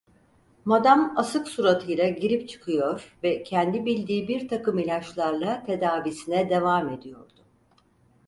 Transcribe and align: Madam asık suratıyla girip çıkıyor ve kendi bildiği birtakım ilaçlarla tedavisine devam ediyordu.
Madam 0.65 1.13
asık 1.15 1.47
suratıyla 1.47 2.09
girip 2.09 2.49
çıkıyor 2.49 3.17
ve 3.23 3.43
kendi 3.43 3.85
bildiği 3.85 4.27
birtakım 4.27 4.79
ilaçlarla 4.79 5.63
tedavisine 5.63 6.49
devam 6.49 6.89
ediyordu. 6.89 7.43